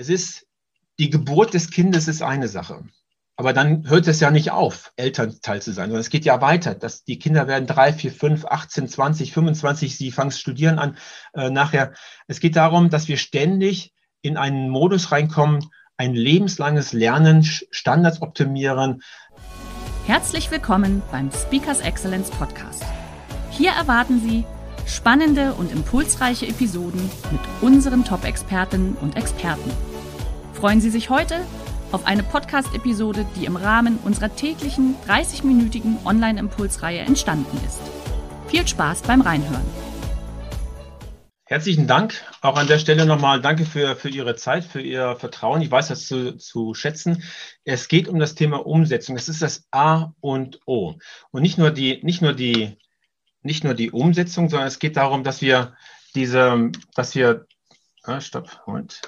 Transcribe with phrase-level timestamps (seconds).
[0.00, 0.46] Es ist
[0.98, 2.84] die Geburt des Kindes ist eine Sache.
[3.36, 6.74] Aber dann hört es ja nicht auf, Elternteil zu sein, sondern es geht ja weiter.
[6.74, 10.96] Dass die Kinder werden drei, vier, fünf, 18, 20, 25, sie fangen studieren an
[11.34, 11.92] äh, nachher.
[12.28, 15.68] Es geht darum, dass wir ständig in einen Modus reinkommen,
[15.98, 19.02] ein lebenslanges Lernen, Standards optimieren.
[20.06, 22.84] Herzlich willkommen beim Speakers Excellence Podcast.
[23.50, 24.46] Hier erwarten Sie
[24.90, 29.70] spannende und impulsreiche Episoden mit unseren Top-Expertinnen und Experten.
[30.60, 31.40] Freuen Sie sich heute
[31.90, 37.80] auf eine Podcast-Episode, die im Rahmen unserer täglichen 30-minütigen Online-Impulsreihe entstanden ist.
[38.48, 39.64] Viel Spaß beim Reinhören.
[41.46, 42.22] Herzlichen Dank.
[42.42, 45.62] Auch an der Stelle nochmal danke für, für Ihre Zeit, für Ihr Vertrauen.
[45.62, 47.22] Ich weiß das zu, zu schätzen.
[47.64, 49.16] Es geht um das Thema Umsetzung.
[49.16, 50.96] Es ist das A und O.
[51.30, 52.76] Und nicht nur die, nicht nur die,
[53.40, 55.74] nicht nur die Umsetzung, sondern es geht darum, dass wir
[56.14, 57.46] diese, dass wir,
[58.02, 59.00] ah, stopp, Moment,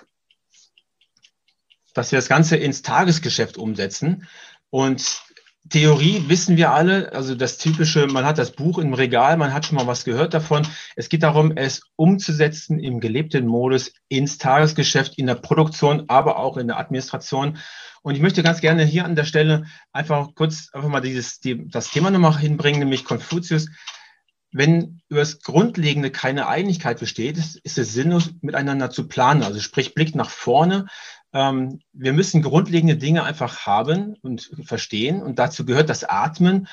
[1.94, 4.26] dass wir das Ganze ins Tagesgeschäft umsetzen.
[4.70, 5.22] Und
[5.68, 9.64] Theorie wissen wir alle, also das typische, man hat das Buch im Regal, man hat
[9.64, 10.66] schon mal was gehört davon.
[10.96, 16.56] Es geht darum, es umzusetzen im gelebten Modus ins Tagesgeschäft, in der Produktion, aber auch
[16.56, 17.58] in der Administration.
[18.02, 21.68] Und ich möchte ganz gerne hier an der Stelle einfach kurz einfach mal dieses, die,
[21.68, 23.68] das Thema nochmal hinbringen, nämlich Konfuzius.
[24.50, 29.44] Wenn über das Grundlegende keine Einigkeit besteht, ist es sinnlos, miteinander zu planen.
[29.44, 30.86] Also sprich, Blick nach vorne,
[31.32, 35.22] ähm, wir müssen grundlegende Dinge einfach haben und verstehen.
[35.22, 36.68] Und dazu gehört das Atmen,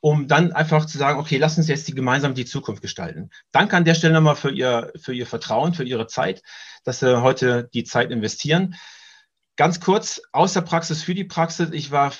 [0.00, 3.30] um dann einfach zu sagen, okay, lass uns jetzt die gemeinsam die Zukunft gestalten.
[3.52, 6.42] Danke an der Stelle nochmal für Ihr, für Ihr Vertrauen, für Ihre Zeit,
[6.84, 8.74] dass Sie heute die Zeit investieren.
[9.56, 11.70] Ganz kurz, aus der Praxis für die Praxis.
[11.72, 12.12] Ich war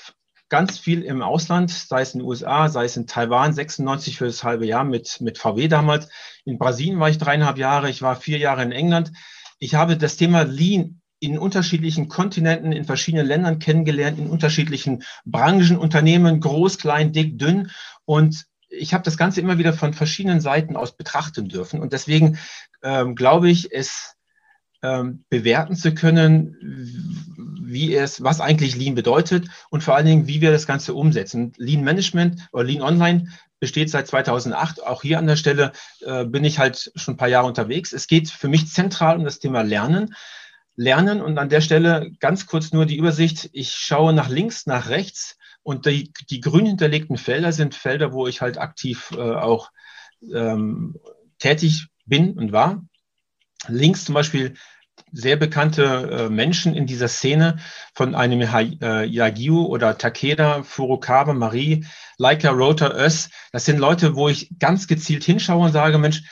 [0.48, 4.26] ganz viel im Ausland, sei es in den USA, sei es in Taiwan, 96 für
[4.26, 6.08] das halbe Jahr mit, mit VW damals.
[6.44, 9.12] In Brasilien war ich dreieinhalb Jahre, ich war vier Jahre in England.
[9.58, 15.78] Ich habe das Thema Lean in unterschiedlichen Kontinenten, in verschiedenen Ländern kennengelernt, in unterschiedlichen Branchen,
[15.78, 17.70] Unternehmen, groß, klein, dick, dünn.
[18.04, 21.80] Und ich habe das Ganze immer wieder von verschiedenen Seiten aus betrachten dürfen.
[21.80, 22.38] Und deswegen
[22.82, 24.16] ähm, glaube ich, es
[24.82, 26.56] ähm, bewerten zu können,
[27.62, 31.52] wie es, was eigentlich Lean bedeutet und vor allen Dingen, wie wir das Ganze umsetzen.
[31.56, 33.28] Lean Management oder Lean Online
[33.60, 34.84] besteht seit 2008.
[34.84, 37.92] Auch hier an der Stelle äh, bin ich halt schon ein paar Jahre unterwegs.
[37.92, 40.16] Es geht für mich zentral um das Thema Lernen
[40.76, 41.20] lernen.
[41.20, 43.50] Und an der Stelle ganz kurz nur die Übersicht.
[43.52, 48.26] Ich schaue nach links, nach rechts und die, die grün hinterlegten Felder sind Felder, wo
[48.26, 49.70] ich halt aktiv äh, auch
[50.34, 50.96] ähm,
[51.38, 52.84] tätig bin und war.
[53.68, 54.54] Links zum Beispiel
[55.12, 57.58] sehr bekannte äh, Menschen in dieser Szene
[57.94, 61.86] von einem äh, Yagyu oder Takeda, Furukawa, Marie,
[62.18, 63.30] Leica, Rota, Öss.
[63.52, 66.22] Das sind Leute, wo ich ganz gezielt hinschaue und sage, Mensch,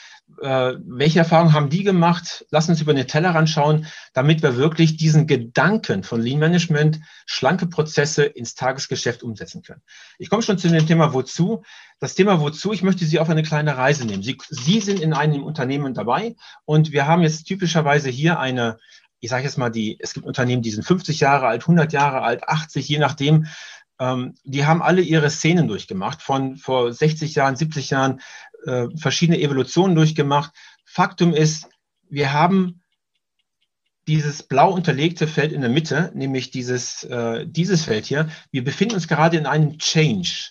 [0.41, 2.47] äh, welche Erfahrungen haben die gemacht?
[2.51, 7.67] Lass uns über den Tellerrand schauen, damit wir wirklich diesen Gedanken von Lean Management, schlanke
[7.67, 9.83] Prozesse ins Tagesgeschäft umsetzen können.
[10.19, 11.63] Ich komme schon zu dem Thema Wozu.
[11.99, 14.23] Das Thema Wozu, ich möchte Sie auf eine kleine Reise nehmen.
[14.23, 18.79] Sie, Sie sind in einem Unternehmen dabei und wir haben jetzt typischerweise hier eine,
[19.21, 22.23] ich sage jetzt mal, die, es gibt Unternehmen, die sind 50 Jahre alt, 100 Jahre
[22.23, 23.47] alt, 80, je nachdem.
[24.01, 28.21] Ähm, die haben alle ihre Szenen durchgemacht, von vor 60 Jahren, 70 Jahren,
[28.65, 30.53] äh, verschiedene Evolutionen durchgemacht.
[30.85, 31.69] Faktum ist,
[32.09, 32.83] wir haben
[34.09, 38.29] dieses blau unterlegte Feld in der Mitte, nämlich dieses, äh, dieses Feld hier.
[38.51, 40.51] Wir befinden uns gerade in einem Change,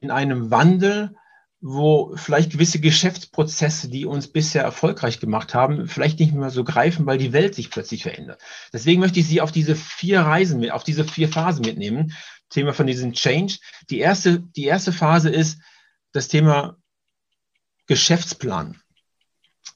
[0.00, 1.14] in einem Wandel,
[1.60, 7.04] wo vielleicht gewisse Geschäftsprozesse, die uns bisher erfolgreich gemacht haben, vielleicht nicht mehr so greifen,
[7.06, 8.40] weil die Welt sich plötzlich verändert.
[8.72, 12.12] Deswegen möchte ich Sie auf diese vier Reisen, auf diese vier Phasen mitnehmen.
[12.48, 13.58] Thema von diesem Change.
[13.90, 15.58] Die erste, die erste Phase ist
[16.12, 16.76] das Thema
[17.86, 18.80] Geschäftsplan.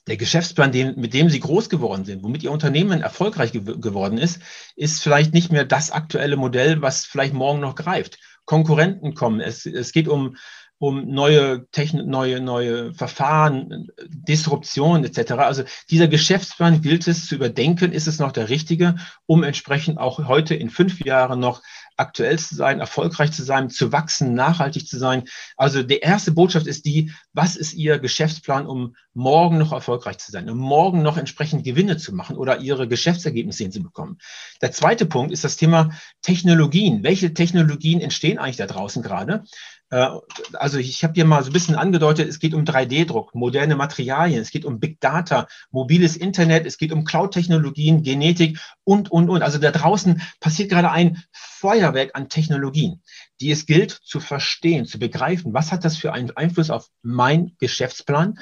[0.07, 4.19] Der Geschäftsplan, den, mit dem Sie groß geworden sind, womit Ihr Unternehmen erfolgreich ge geworden
[4.19, 4.41] ist,
[4.75, 8.19] ist vielleicht nicht mehr das aktuelle Modell, was vielleicht morgen noch greift.
[8.45, 9.41] Konkurrenten kommen.
[9.41, 10.37] Es, es geht um,
[10.83, 15.35] um neue Technik, neue, neue Verfahren, Disruption etc.
[15.35, 18.97] Also dieser Geschäftsplan gilt es zu überdenken, ist es noch der richtige,
[19.27, 21.63] um entsprechend auch heute in fünf Jahren noch
[21.97, 25.23] aktuell zu sein, erfolgreich zu sein, zu wachsen, nachhaltig zu sein.
[25.57, 30.33] Also die erste Botschaft ist die, was ist Ihr Geschäftsplan, um morgen noch erfolgreich zu
[30.33, 34.19] sein, um morgen noch entsprechend Gewinne zu machen oder Ihre Geschäftsergebnisse hinzubekommen.
[34.61, 35.91] Der zweite Punkt ist das Thema
[36.23, 37.05] Technologien.
[37.05, 39.45] Welche Technologien entstehen eigentlich da draußen gerade?
[39.93, 40.09] Äh,
[40.55, 44.41] also ich habe hier mal so ein bisschen angedeutet, es geht um 3D-Druck, moderne Materialien,
[44.41, 49.43] es geht um Big Data, mobiles Internet, es geht um Cloud-Technologien, Genetik und, und, und.
[49.43, 53.03] Also da draußen passiert gerade ein Feuerwerk an Technologien,
[53.41, 55.53] die es gilt zu verstehen, zu begreifen.
[55.53, 58.39] Was hat das für einen Einfluss auf mein Geschäftsplan?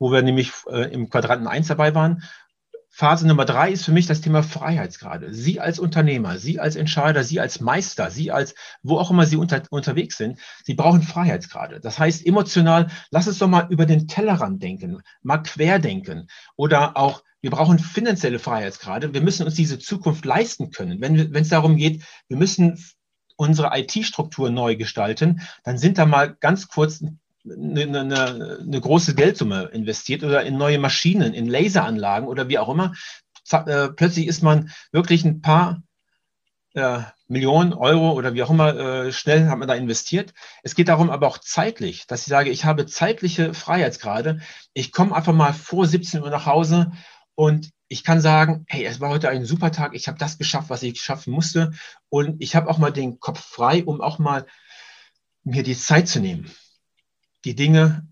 [0.00, 2.22] wo wir nämlich äh, im Quadranten 1 dabei waren
[2.98, 5.32] Phase Nummer drei ist für mich das Thema Freiheitsgrade.
[5.32, 9.36] Sie als Unternehmer, Sie als Entscheider, Sie als Meister, Sie als, wo auch immer Sie
[9.36, 11.78] unter, unterwegs sind, Sie brauchen Freiheitsgrade.
[11.78, 17.22] Das heißt, emotional, lass uns doch mal über den Tellerrand denken, mal querdenken oder auch
[17.40, 19.14] wir brauchen finanzielle Freiheitsgrade.
[19.14, 21.00] Wir müssen uns diese Zukunft leisten können.
[21.00, 22.84] Wenn es darum geht, wir müssen
[23.36, 27.04] unsere IT-Struktur neu gestalten, dann sind da mal ganz kurz
[27.50, 32.68] eine, eine, eine große Geldsumme investiert oder in neue Maschinen, in Laseranlagen oder wie auch
[32.68, 32.94] immer,
[33.52, 35.82] äh, plötzlich ist man wirklich ein paar
[36.74, 40.32] äh, Millionen Euro oder wie auch immer äh, schnell hat man da investiert.
[40.62, 44.40] Es geht darum aber auch zeitlich, dass ich sage, ich habe zeitliche Freiheitsgrade.
[44.72, 46.92] Ich komme einfach mal vor 17 Uhr nach Hause
[47.34, 50.68] und ich kann sagen, hey, es war heute ein super Tag, ich habe das geschafft,
[50.68, 51.72] was ich schaffen musste
[52.10, 54.46] und ich habe auch mal den Kopf frei, um auch mal
[55.42, 56.50] mir die Zeit zu nehmen
[57.44, 58.06] die Dinge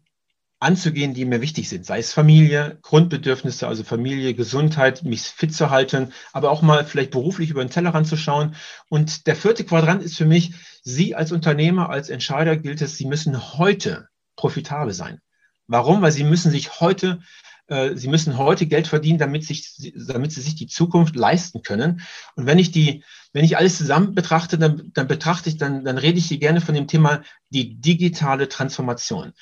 [0.58, 5.70] anzugehen, die mir wichtig sind, sei es Familie, Grundbedürfnisse, also Familie, Gesundheit, mich fit zu
[5.70, 8.55] halten, aber auch mal vielleicht beruflich über den Tellerrand zu schauen.
[8.88, 13.06] Und der vierte Quadrant ist für mich, Sie als Unternehmer, als Entscheider gilt es, Sie
[13.06, 15.20] müssen heute profitabel sein.
[15.67, 16.00] Warum?
[16.00, 17.20] Weil Sie müssen sich heute
[17.68, 22.00] Sie müssen heute Geld verdienen, damit, sich, damit Sie sich die Zukunft leisten können.
[22.36, 23.02] Und wenn ich die,
[23.32, 26.60] wenn ich alles zusammen betrachte, dann, dann betrachte ich, dann, dann rede ich hier gerne
[26.60, 29.32] von dem Thema die digitale Transformation.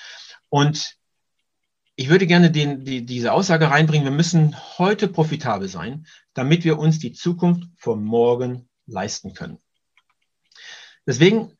[0.48, 0.96] Und
[1.96, 6.78] ich würde gerne den, die, diese Aussage reinbringen, wir müssen heute profitabel sein, damit wir
[6.78, 9.58] uns die Zukunft von morgen leisten können.
[11.06, 11.52] Deswegen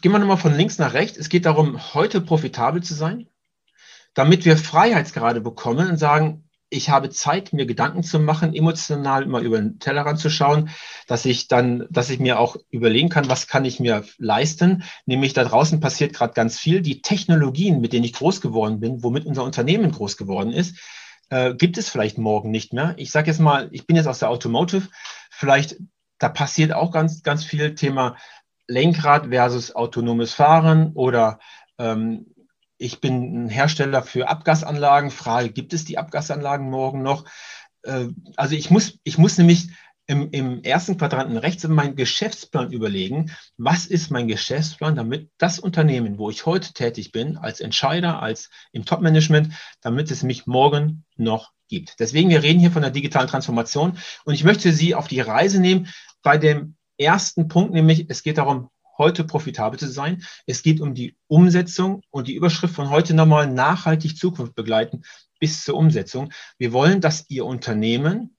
[0.00, 1.18] gehen wir nochmal von links nach rechts.
[1.18, 3.28] Es geht darum, heute profitabel zu sein
[4.16, 9.44] damit wir Freiheitsgrade bekommen und sagen, ich habe Zeit, mir Gedanken zu machen, emotional mal
[9.44, 10.70] über den Tellerrand zu schauen,
[11.06, 14.82] dass ich dann, dass ich mir auch überlegen kann, was kann ich mir leisten.
[15.04, 16.80] Nämlich da draußen passiert gerade ganz viel.
[16.80, 20.76] Die Technologien, mit denen ich groß geworden bin, womit unser Unternehmen groß geworden ist,
[21.28, 22.94] äh, gibt es vielleicht morgen nicht mehr.
[22.96, 24.88] Ich sage jetzt mal, ich bin jetzt aus der Automotive,
[25.30, 25.76] vielleicht
[26.18, 28.16] da passiert auch ganz, ganz viel Thema
[28.66, 31.38] Lenkrad versus autonomes Fahren oder
[31.78, 32.26] ähm,
[32.78, 35.10] ich bin ein Hersteller für Abgasanlagen.
[35.10, 37.24] Frage, gibt es die Abgasanlagen morgen noch?
[37.82, 39.68] Äh, also ich muss, ich muss nämlich
[40.06, 45.58] im, im ersten Quadranten rechts in meinen Geschäftsplan überlegen, was ist mein Geschäftsplan, damit das
[45.58, 51.04] Unternehmen, wo ich heute tätig bin, als Entscheider, als im Top-Management, damit es mich morgen
[51.16, 51.98] noch gibt.
[51.98, 55.60] Deswegen, wir reden hier von der digitalen Transformation und ich möchte Sie auf die Reise
[55.60, 55.88] nehmen
[56.22, 60.22] bei dem ersten Punkt, nämlich es geht darum, heute profitabel zu sein.
[60.46, 65.02] Es geht um die Umsetzung und die Überschrift von heute nochmal nachhaltig Zukunft begleiten
[65.38, 66.32] bis zur Umsetzung.
[66.58, 68.36] Wir wollen, dass Ihr Unternehmen,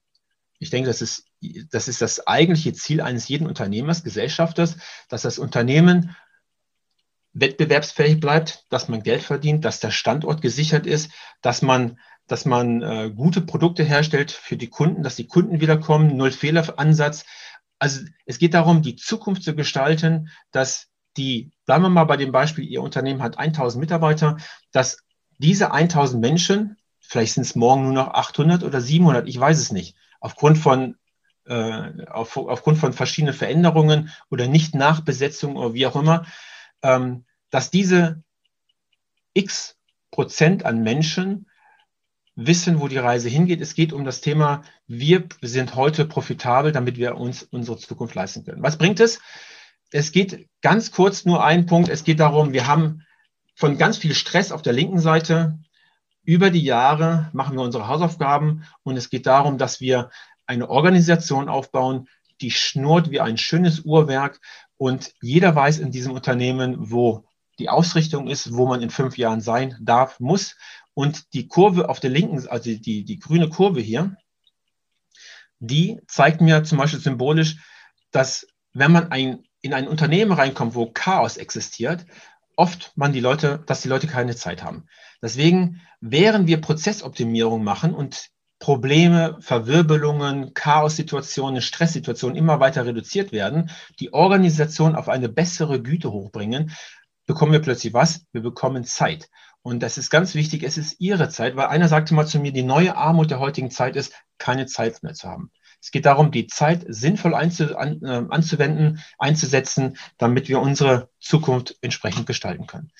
[0.58, 1.24] ich denke, das ist,
[1.70, 4.76] das ist das eigentliche Ziel eines jeden Unternehmers, Gesellschafters,
[5.08, 6.16] dass das Unternehmen
[7.32, 12.82] wettbewerbsfähig bleibt, dass man Geld verdient, dass der Standort gesichert ist, dass man, dass man
[12.82, 17.24] äh, gute Produkte herstellt für die Kunden, dass die Kunden wiederkommen, Null-Fehler-Ansatz,
[17.78, 22.32] also es geht darum, die Zukunft zu gestalten, dass die, bleiben wir mal bei dem
[22.32, 24.36] Beispiel, Ihr Unternehmen hat 1000 Mitarbeiter,
[24.72, 25.04] dass
[25.38, 29.72] diese 1000 Menschen, vielleicht sind es morgen nur noch 800 oder 700, ich weiß es
[29.72, 30.96] nicht, aufgrund von,
[31.46, 36.26] äh, auf, aufgrund von verschiedenen Veränderungen oder nicht Nachbesetzung oder wie auch immer,
[36.82, 38.22] ähm, dass diese
[39.34, 39.76] x
[40.10, 41.47] Prozent an Menschen
[42.38, 43.60] wissen, wo die Reise hingeht.
[43.60, 48.44] Es geht um das Thema, wir sind heute profitabel, damit wir uns unsere Zukunft leisten
[48.44, 48.62] können.
[48.62, 49.18] Was bringt es?
[49.90, 51.88] Es geht ganz kurz nur ein Punkt.
[51.88, 53.04] Es geht darum, wir haben
[53.56, 55.58] von ganz viel Stress auf der linken Seite.
[56.22, 60.10] Über die Jahre machen wir unsere Hausaufgaben und es geht darum, dass wir
[60.46, 62.08] eine Organisation aufbauen,
[62.40, 64.38] die schnurrt wie ein schönes Uhrwerk
[64.76, 67.24] und jeder weiß in diesem Unternehmen, wo
[67.58, 70.54] die Ausrichtung ist, wo man in fünf Jahren sein darf, muss.
[70.98, 74.16] Und die Kurve auf der linken, also die, die grüne Kurve hier,
[75.60, 77.58] die zeigt mir zum Beispiel symbolisch,
[78.10, 82.04] dass wenn man ein, in ein Unternehmen reinkommt, wo Chaos existiert,
[82.56, 84.88] oft man die Leute, dass die Leute keine Zeit haben.
[85.22, 94.12] Deswegen, während wir Prozessoptimierung machen und Probleme, Verwirbelungen, Chaos-Situationen, Stresssituationen immer weiter reduziert werden, die
[94.12, 96.72] Organisation auf eine bessere Güte hochbringen,
[97.24, 98.26] bekommen wir plötzlich was?
[98.32, 99.28] Wir bekommen Zeit.
[99.68, 102.52] Und das ist ganz wichtig, es ist Ihre Zeit, weil einer sagte mal zu mir,
[102.52, 105.50] die neue Armut der heutigen Zeit ist, keine Zeit mehr zu haben.
[105.82, 111.76] Es geht darum, die Zeit sinnvoll einzu, an, äh, anzuwenden, einzusetzen, damit wir unsere Zukunft
[111.82, 112.92] entsprechend gestalten können.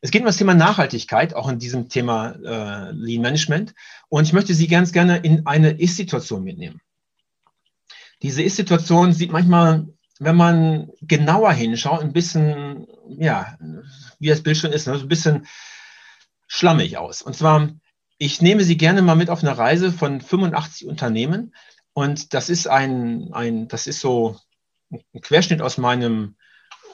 [0.00, 3.74] Es geht um das Thema Nachhaltigkeit, auch in diesem Thema äh, Lean Management.
[4.08, 6.80] Und ich möchte Sie ganz gerne in eine Ist-Situation mitnehmen.
[8.22, 9.86] Diese Ist-Situation sieht manchmal,
[10.18, 13.58] wenn man genauer hinschaut, ein bisschen, ja,
[14.18, 15.46] wie das Bild schon ist, ne, so ein bisschen
[16.46, 17.22] schlammig aus.
[17.22, 17.70] Und zwar,
[18.18, 21.54] ich nehme Sie gerne mal mit auf eine Reise von 85 Unternehmen.
[21.92, 24.36] Und das ist ein, ein das ist so
[24.90, 26.36] ein Querschnitt aus meinem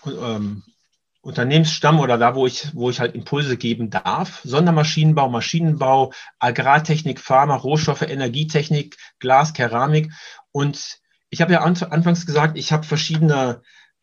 [0.07, 0.63] ähm,
[1.21, 4.41] Unternehmensstamm oder da, wo ich, wo ich halt Impulse geben darf.
[4.45, 10.13] Sondermaschinenbau, Maschinenbau, Agrartechnik, Pharma, Rohstoffe, Energietechnik, Glas, Keramik.
[10.51, 10.99] Und
[11.31, 13.63] ich habe ja anfangs gesagt, ich habe verschiedene,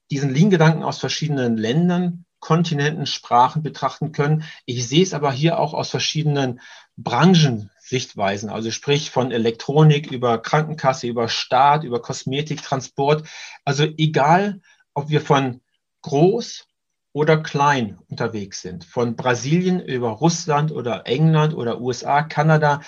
[0.10, 4.44] diesen Lean-Gedanken aus verschiedenen Ländern, Kontinenten, Sprachen betrachten können.
[4.66, 6.62] Ich sehe es aber hier auch aus verschiedenen
[6.98, 13.28] Branchensichtweisen, also sprich von Elektronik über Krankenkasse, über Staat, über Kosmetik, Transport.
[13.66, 14.62] Also egal,
[14.94, 15.62] ob wir von
[16.02, 16.68] groß
[17.14, 22.82] oder klein unterwegs sind, von Brasilien über Russland oder England oder USA, Kanada.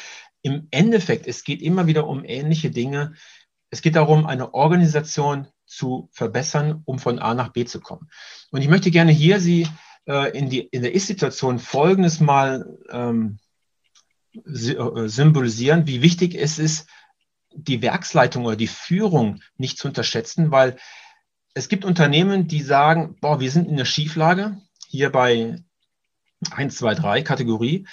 [0.43, 3.13] Im Endeffekt, es geht immer wieder um ähnliche Dinge.
[3.69, 8.09] Es geht darum, eine Organisation zu verbessern, um von A nach B zu kommen.
[8.51, 9.67] Und ich möchte gerne hier Sie
[10.05, 13.39] äh, in, die, in der Ist-Situation Folgendes mal ähm,
[14.33, 16.89] äh, symbolisieren, wie wichtig es ist,
[17.53, 20.77] die Werksleitung oder die Führung nicht zu unterschätzen, weil
[21.53, 25.63] es gibt Unternehmen, die sagen, boah, wir sind in der Schieflage, hier bei
[26.49, 27.87] 1, 2, 3 Kategorie.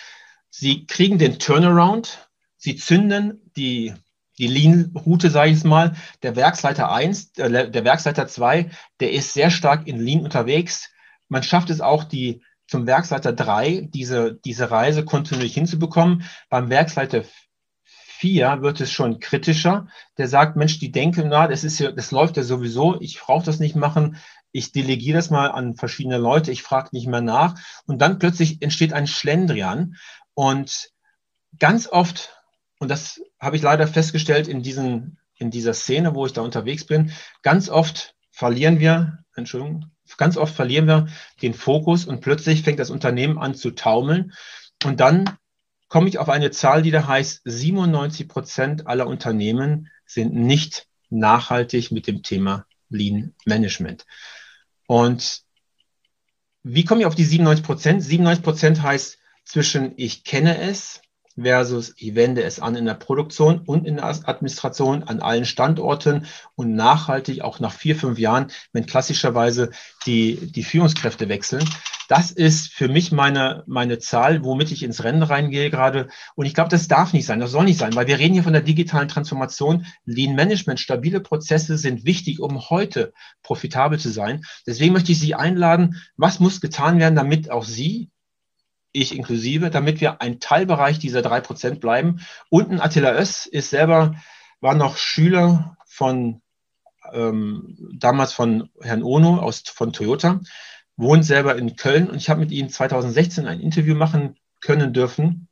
[0.51, 3.95] Sie kriegen den Turnaround, sie zünden die,
[4.38, 5.95] die Lean-Route, sage ich es mal.
[6.23, 10.90] Der Werksleiter 1, äh, der Werksleiter 2, der ist sehr stark in Lean unterwegs.
[11.28, 16.25] Man schafft es auch, die zum Werksleiter 3 diese, diese Reise kontinuierlich hinzubekommen.
[16.49, 17.25] Beim Werksleiter
[18.18, 19.88] vier wird es schon kritischer.
[20.18, 23.47] Der sagt, Mensch, die denken, na, das ist ja, das läuft ja sowieso, ich brauche
[23.47, 24.16] das nicht machen,
[24.50, 27.54] ich delegiere das mal an verschiedene Leute, ich frage nicht mehr nach.
[27.87, 29.97] Und dann plötzlich entsteht ein Schlendrian.
[30.35, 30.90] Und
[31.59, 32.38] ganz oft,
[32.79, 36.85] und das habe ich leider festgestellt in, diesen, in dieser Szene, wo ich da unterwegs
[36.85, 41.09] bin, ganz oft verlieren wir, Entschuldigung, ganz oft verlieren wir
[41.43, 44.33] den Fokus und plötzlich fängt das Unternehmen an zu taumeln.
[44.85, 45.37] Und dann
[45.89, 51.91] komme ich auf eine Zahl, die da heißt, 97 Prozent aller Unternehmen sind nicht nachhaltig
[51.91, 54.07] mit dem Thema Lean Management.
[54.87, 55.43] Und
[56.63, 58.03] wie komme ich auf die 97 Prozent?
[58.03, 61.01] 97 Prozent heißt zwischen ich kenne es
[61.40, 66.26] versus ich wende es an in der Produktion und in der Administration an allen Standorten
[66.54, 69.71] und nachhaltig auch nach vier, fünf Jahren, wenn klassischerweise
[70.07, 71.64] die, die Führungskräfte wechseln.
[72.09, 76.09] Das ist für mich meine, meine Zahl, womit ich ins Rennen reingehe gerade.
[76.37, 78.42] Und ich glaube, das darf nicht sein, das soll nicht sein, weil wir reden hier
[78.42, 79.85] von der digitalen Transformation.
[80.07, 84.42] Lean Management, stabile Prozesse sind wichtig, um heute profitabel zu sein.
[84.66, 88.11] Deswegen möchte ich Sie einladen, was muss getan werden, damit auch Sie
[89.00, 92.21] ich inklusive, damit wir ein Teilbereich dieser drei Prozent bleiben.
[92.50, 94.14] Unten Attila Öss ist selber,
[94.61, 96.43] war noch Schüler von
[97.12, 100.40] ähm, damals von Herrn Ono aus von Toyota,
[100.97, 105.49] wohnt selber in Köln und ich habe mit ihm 2016 ein Interview machen können dürfen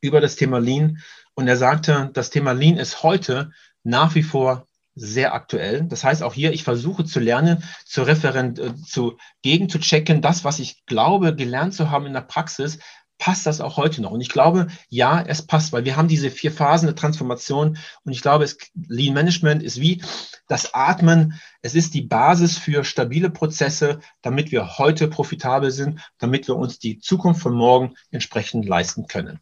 [0.00, 0.98] über das Thema Lean
[1.34, 3.50] und er sagte, das Thema Lean ist heute
[3.82, 5.84] nach wie vor sehr aktuell.
[5.84, 10.22] Das heißt, auch hier, ich versuche zu lernen, zu referent, äh, zu gegen zu checken,
[10.22, 12.78] das, was ich glaube, gelernt zu haben in der Praxis,
[13.18, 14.10] passt das auch heute noch?
[14.10, 18.12] Und ich glaube, ja, es passt, weil wir haben diese vier Phasen der Transformation und
[18.12, 20.02] ich glaube, es, Lean Management ist wie
[20.48, 21.40] das Atmen.
[21.62, 26.78] Es ist die Basis für stabile Prozesse, damit wir heute profitabel sind, damit wir uns
[26.78, 29.40] die Zukunft von morgen entsprechend leisten können.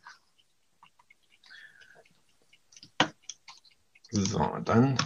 [4.10, 4.98] So, dann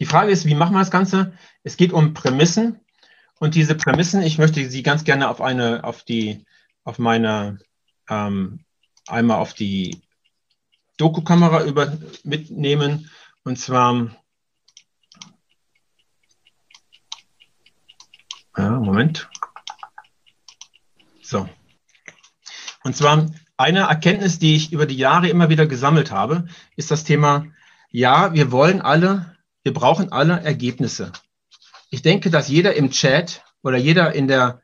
[0.00, 1.32] die Frage ist, wie machen wir das Ganze?
[1.62, 2.80] Es geht um Prämissen.
[3.40, 6.44] Und diese Prämissen, ich möchte sie ganz gerne auf eine, auf die,
[6.84, 7.58] auf meine,
[8.08, 8.64] ähm,
[9.06, 10.02] einmal auf die
[10.96, 11.64] Doku-Kamera
[12.24, 13.10] mitnehmen.
[13.44, 14.10] Und zwar,
[18.56, 19.28] ja, Moment.
[21.22, 21.48] So.
[22.82, 27.04] Und zwar eine Erkenntnis, die ich über die Jahre immer wieder gesammelt habe, ist das
[27.04, 27.46] Thema,
[27.90, 29.37] ja, wir wollen alle
[29.68, 31.12] wir brauchen alle Ergebnisse.
[31.90, 34.62] Ich denke, dass jeder im Chat oder jeder in der,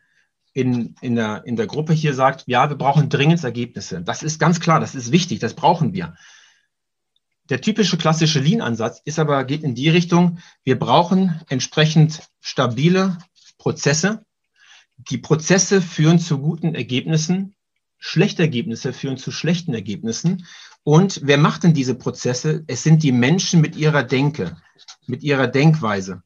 [0.55, 4.01] in, in, der, in der Gruppe hier sagt, ja, wir brauchen dringend Ergebnisse.
[4.01, 6.17] Das ist ganz klar, das ist wichtig, das brauchen wir.
[7.51, 13.19] der typische klassische Lean-Ansatz ist aber, geht in die Richtung, wir brauchen entsprechend stabile
[13.59, 14.25] Prozesse.
[15.11, 17.57] Die Prozesse führen zu guten Ergebnissen.
[17.99, 20.47] Schlechte Ergebnisse führen zu schlechten Ergebnissen.
[20.83, 22.65] Und wer macht denn diese Prozesse?
[22.69, 24.57] Es sind die Menschen mit ihrer Denke,
[25.07, 26.23] mit ihrer Denkweise.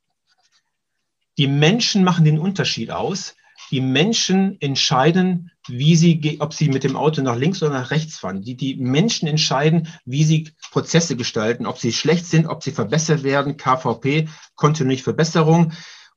[1.39, 3.35] Die Menschen machen den Unterschied aus.
[3.71, 8.19] Die Menschen entscheiden, wie sie, ob sie mit dem Auto nach links oder nach rechts
[8.19, 8.43] fahren.
[8.43, 13.23] Die, die Menschen entscheiden, wie sie Prozesse gestalten, ob sie schlecht sind, ob sie verbessert
[13.25, 15.73] werden, KVP, kontinuierliche Verbesserung.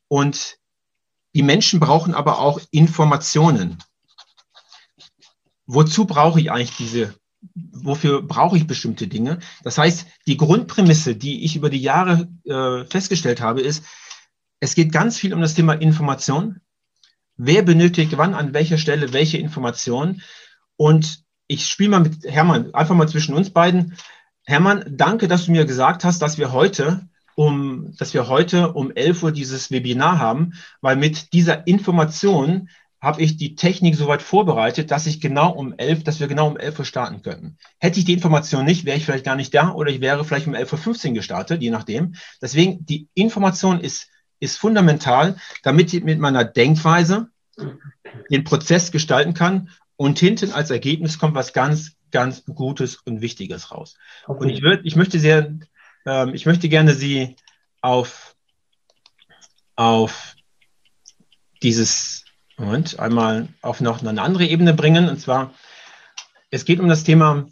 [0.07, 0.57] Und
[1.33, 3.77] die Menschen brauchen aber auch Informationen.
[5.65, 7.15] Wozu brauche ich eigentlich diese,
[7.53, 9.39] wofür brauche ich bestimmte Dinge?
[9.63, 13.83] Das heißt, die Grundprämisse, die ich über die Jahre äh, festgestellt habe, ist,
[14.59, 16.61] es geht ganz viel um das Thema Information.
[17.35, 20.21] Wer benötigt wann, an welcher Stelle welche Informationen?
[20.77, 23.97] Und ich spiele mal mit Hermann, einfach mal zwischen uns beiden.
[24.45, 28.91] Hermann, danke, dass du mir gesagt hast, dass wir heute um, dass wir heute um
[28.91, 32.69] 11 Uhr dieses Webinar haben, weil mit dieser Information
[33.01, 36.57] habe ich die Technik soweit vorbereitet, dass ich genau um 11, dass wir genau um
[36.57, 37.57] 11 Uhr starten könnten.
[37.79, 40.47] Hätte ich die Information nicht, wäre ich vielleicht gar nicht da oder ich wäre vielleicht
[40.47, 42.13] um 11.15 Uhr gestartet, je nachdem.
[42.41, 44.07] Deswegen, die Information ist
[44.41, 47.29] ist fundamental, damit ich mit meiner Denkweise
[48.29, 53.71] den Prozess gestalten kann und hinten als Ergebnis kommt was ganz, ganz Gutes und Wichtiges
[53.71, 53.97] raus.
[54.25, 54.43] Okay.
[54.43, 55.55] Und ich würde, ich möchte sehr,
[56.05, 57.35] ähm, ich möchte gerne Sie
[57.81, 58.35] auf,
[59.75, 60.35] auf
[61.61, 62.25] dieses,
[62.61, 65.09] Moment, einmal auf noch eine andere Ebene bringen.
[65.09, 65.53] Und zwar,
[66.49, 67.47] es geht um das Thema,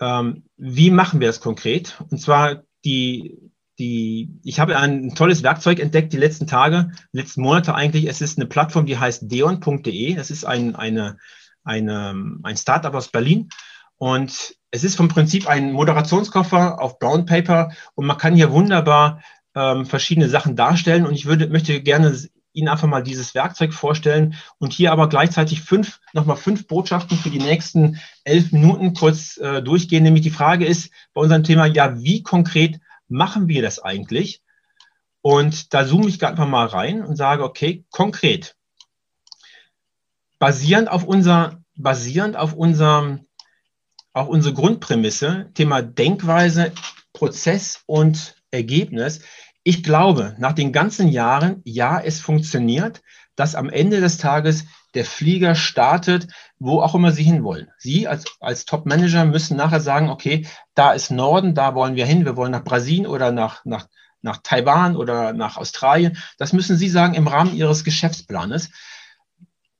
[0.00, 2.00] ähm, wie machen wir es konkret?
[2.10, 3.38] Und zwar die,
[3.78, 8.06] die, ich habe ein tolles Werkzeug entdeckt die letzten Tage, letzten Monate eigentlich.
[8.06, 10.14] Es ist eine Plattform, die heißt deon.de.
[10.14, 11.18] Das ist ein, eine,
[11.64, 13.48] eine, ein Startup aus Berlin.
[13.96, 19.22] Und es ist vom Prinzip ein Moderationskoffer auf Brown Paper und man kann hier wunderbar
[19.54, 21.06] ähm, verschiedene Sachen darstellen.
[21.06, 22.16] Und ich würde, möchte gerne
[22.54, 27.30] Ihnen einfach mal dieses Werkzeug vorstellen und hier aber gleichzeitig fünf, nochmal fünf Botschaften für
[27.30, 30.04] die nächsten elf Minuten kurz äh, durchgehen.
[30.04, 34.40] Nämlich die Frage ist bei unserem Thema, ja, wie konkret machen wir das eigentlich?
[35.20, 38.56] Und da zoome ich einfach mal rein und sage, okay, konkret,
[40.38, 43.20] basierend auf unser, basierend auf unser,
[44.12, 46.72] auf unsere Grundprämisse, Thema Denkweise,
[47.14, 49.22] Prozess und Ergebnis.
[49.64, 53.00] Ich glaube, nach den ganzen Jahren, ja, es funktioniert,
[53.34, 57.68] dass am Ende des Tages der Flieger startet, wo auch immer Sie hinwollen.
[57.78, 62.26] Sie als, als Top-Manager müssen nachher sagen, okay, da ist Norden, da wollen wir hin,
[62.26, 63.88] wir wollen nach Brasilien oder nach, nach,
[64.20, 66.18] nach Taiwan oder nach Australien.
[66.36, 68.70] Das müssen Sie sagen im Rahmen Ihres Geschäftsplanes.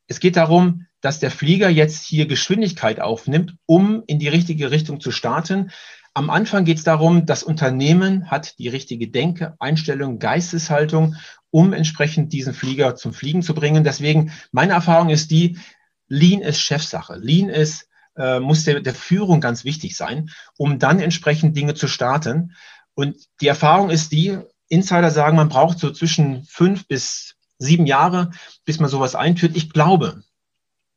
[0.06, 5.00] Es geht darum, dass der Flieger jetzt hier Geschwindigkeit aufnimmt, um in die richtige Richtung
[5.00, 5.70] zu starten.
[6.14, 11.16] Am Anfang geht es darum, das Unternehmen hat die richtige Denke, Einstellung, Geisteshaltung,
[11.50, 13.82] um entsprechend diesen Flieger zum Fliegen zu bringen.
[13.82, 15.58] Deswegen, meine Erfahrung ist die,
[16.06, 17.16] Lean ist Chefsache.
[17.16, 21.88] Lean ist, äh, muss der, der Führung ganz wichtig sein, um dann entsprechend Dinge zu
[21.88, 22.54] starten.
[22.94, 28.30] Und die Erfahrung ist die, Insider sagen, man braucht so zwischen fünf bis sieben Jahre,
[28.64, 29.56] bis man sowas einführt.
[29.56, 30.22] Ich glaube,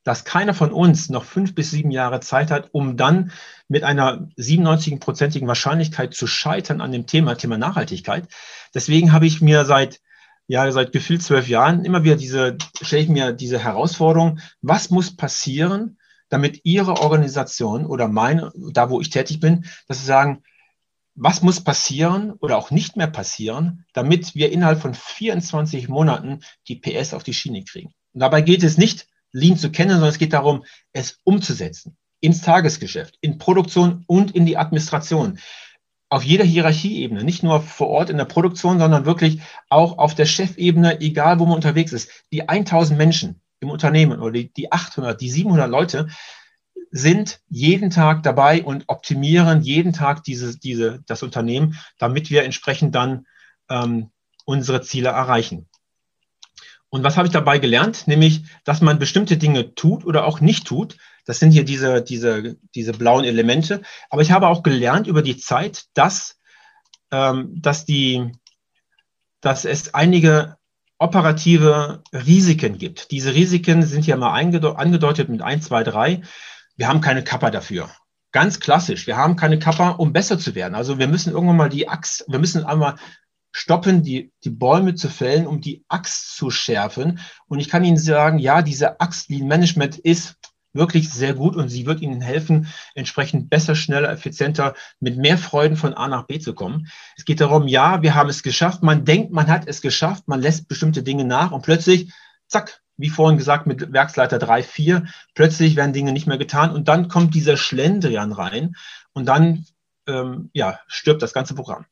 [0.07, 3.33] dass keiner von uns noch fünf bis sieben Jahre Zeit hat, um dann
[3.67, 8.29] mit einer 97-prozentigen Wahrscheinlichkeit zu scheitern an dem Thema, Thema Nachhaltigkeit.
[8.73, 9.99] Deswegen habe ich mir seit,
[10.47, 15.13] ja, seit gefühlt zwölf Jahren immer wieder diese, stelle ich mir diese Herausforderung, was muss
[15.13, 15.97] passieren,
[16.29, 20.41] damit Ihre Organisation oder meine, da wo ich tätig bin, dass Sie sagen,
[21.15, 26.39] was muss passieren oder auch nicht mehr passieren, damit wir innerhalb von 24 Monaten
[26.69, 27.93] die PS auf die Schiene kriegen.
[28.13, 29.05] Und dabei geht es nicht,
[29.37, 34.45] Lean zu kennen, sondern es geht darum, es umzusetzen ins Tagesgeschäft, in Produktion und in
[34.45, 35.39] die Administration.
[36.09, 40.25] Auf jeder Hierarchieebene, nicht nur vor Ort in der Produktion, sondern wirklich auch auf der
[40.25, 42.09] Chefebene, egal wo man unterwegs ist.
[42.31, 46.07] Die 1000 Menschen im Unternehmen oder die, die 800, die 700 Leute
[46.91, 52.95] sind jeden Tag dabei und optimieren jeden Tag diese, diese, das Unternehmen, damit wir entsprechend
[52.95, 53.27] dann
[53.69, 54.11] ähm,
[54.45, 55.67] unsere Ziele erreichen.
[56.89, 58.07] Und was habe ich dabei gelernt?
[58.07, 60.97] Nämlich, dass man bestimmte Dinge tut oder auch nicht tut.
[61.25, 63.81] Das sind hier diese, diese, diese blauen Elemente.
[64.09, 66.39] Aber ich habe auch gelernt über die Zeit, dass,
[67.11, 68.31] ähm, dass, die,
[69.41, 70.55] dass es einige
[70.97, 73.11] operative Risiken gibt.
[73.11, 76.21] Diese Risiken sind hier mal angedeutet mit 1, 2, 3.
[76.75, 77.89] Wir haben keine Kappa dafür.
[78.31, 79.07] Ganz klassisch.
[79.07, 80.75] Wir haben keine Kappa, um besser zu werden.
[80.75, 82.95] Also wir müssen irgendwann mal die Axt, wir müssen einmal
[83.57, 87.19] stoppen, die, die Bäume zu fällen, um die Axt zu schärfen.
[87.47, 90.35] Und ich kann Ihnen sagen, ja, diese Axt Lean Management ist
[90.73, 95.75] wirklich sehr gut und sie wird Ihnen helfen, entsprechend besser, schneller, effizienter, mit mehr Freuden
[95.75, 96.87] von A nach B zu kommen.
[97.17, 98.83] Es geht darum, ja, wir haben es geschafft.
[98.83, 102.13] Man denkt, man hat es geschafft, man lässt bestimmte Dinge nach und plötzlich,
[102.45, 106.87] zack, wie vorhin gesagt, mit Werksleiter 3, 4, plötzlich werden Dinge nicht mehr getan und
[106.87, 108.75] dann kommt dieser Schlendrian rein
[109.13, 109.65] und dann
[110.07, 111.87] ähm, ja, stirbt das ganze Programm.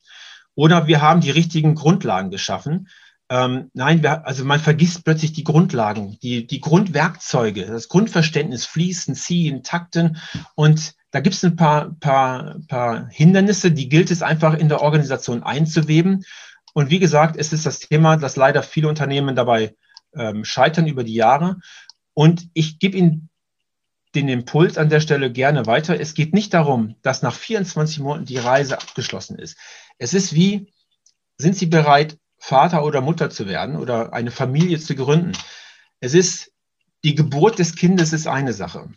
[0.55, 2.87] Oder wir haben die richtigen Grundlagen geschaffen
[3.29, 9.15] ähm, nein, wir, also man vergisst plötzlich die Grundlagen, die, die Grundwerkzeuge, das Grundverständnis, Fließen,
[9.15, 10.17] Ziehen, Takten.
[10.53, 14.81] Und da gibt es ein paar, paar, paar Hindernisse, die gilt es einfach in der
[14.81, 16.23] Organisation einzuweben.
[16.73, 19.75] Und wie gesagt, es ist das Thema, dass leider viele Unternehmen dabei
[20.13, 21.57] ähm, scheitern über die Jahre.
[22.13, 23.29] Und ich gebe Ihnen
[24.13, 25.99] den Impuls an der Stelle gerne weiter.
[25.99, 29.57] Es geht nicht darum, dass nach 24 Monaten die Reise abgeschlossen ist.
[29.97, 30.73] Es ist wie,
[31.37, 35.31] sind Sie bereit, Vater oder Mutter zu werden oder eine Familie zu gründen.
[35.99, 36.51] Es ist,
[37.03, 38.89] die Geburt des Kindes ist eine Sache.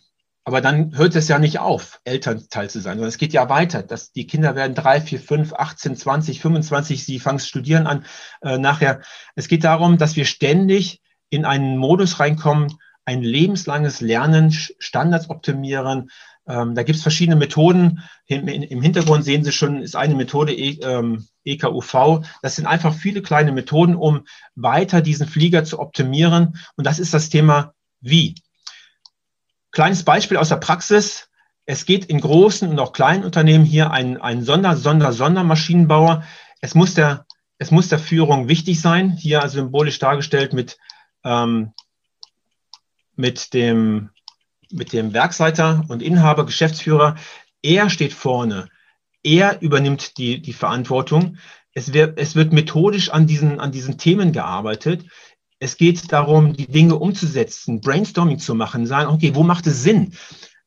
[0.45, 3.83] Aber dann hört es ja nicht auf, Elternteil zu sein, sondern es geht ja weiter.
[3.83, 8.07] Dass die Kinder werden drei, vier, fünf, 18, 20, 25, sie fangen studieren an
[8.41, 9.03] äh, nachher.
[9.35, 16.11] Es geht darum, dass wir ständig in einen Modus reinkommen, ein lebenslanges Lernen, Standards optimieren,
[16.49, 18.03] ähm, da gibt es verschiedene Methoden.
[18.27, 22.25] Im, Hintergrund sehen Sie schon, ist eine Methode e, ähm, EKUV.
[22.41, 26.59] Das sind einfach viele kleine Methoden, um weiter diesen Flieger zu optimieren.
[26.77, 28.35] Und das ist das Thema wie.
[29.73, 31.29] Kleines Beispiel aus der Praxis.
[31.67, 36.25] Es geht in großen und auch kleinen Unternehmen hier ein, ein Sonder, Sonder, Sondermaschinenbauer.
[36.63, 37.27] Es muss der,
[37.59, 39.11] es muss der Führung wichtig sein.
[39.11, 40.79] Hier symbolisch dargestellt mit,
[41.25, 41.75] ähm,
[43.17, 44.09] mit dem
[44.71, 47.17] mit dem Werksleiter und Inhaber, Geschäftsführer.
[47.63, 48.69] Er steht vorne.
[49.23, 51.39] Er übernimmt die, die Verantwortung.
[51.73, 55.05] Es wird, es wird methodisch an diesen, an diesen Themen gearbeitet.
[55.59, 60.15] Es geht darum, die Dinge umzusetzen, Brainstorming zu machen, sagen, okay, wo macht es Sinn?